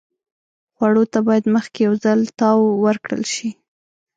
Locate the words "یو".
1.87-1.93